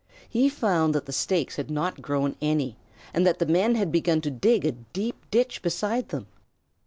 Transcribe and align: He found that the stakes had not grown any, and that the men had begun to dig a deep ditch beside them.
He 0.27 0.49
found 0.49 0.95
that 0.95 1.05
the 1.05 1.11
stakes 1.13 1.57
had 1.57 1.69
not 1.69 2.01
grown 2.01 2.35
any, 2.41 2.75
and 3.13 3.23
that 3.27 3.37
the 3.37 3.45
men 3.45 3.75
had 3.75 3.91
begun 3.91 4.19
to 4.21 4.31
dig 4.31 4.65
a 4.65 4.71
deep 4.71 5.29
ditch 5.29 5.61
beside 5.61 6.09
them. 6.09 6.25